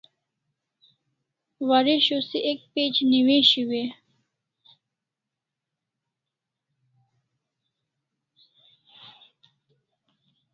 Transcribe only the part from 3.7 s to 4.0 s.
e?